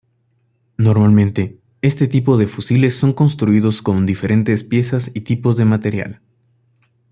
[0.77, 6.21] Normalmente, este tipo de fusiles son construidos con diferentes piezas y tipos de material.